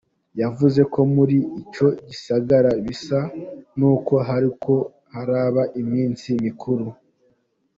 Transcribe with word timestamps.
Yavuze 0.41 0.81
ko 0.93 0.99
muri 1.15 1.37
ico 1.61 1.87
gisagara 2.07 2.71
bisa 2.85 3.19
n'uko 3.77 4.13
hariko 4.27 4.71
haraba 5.13 5.63
imisi 5.81 6.29
mikuru. 6.45 6.85